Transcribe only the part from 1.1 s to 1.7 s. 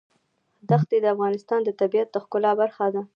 افغانستان د